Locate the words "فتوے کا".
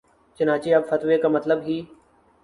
0.89-1.27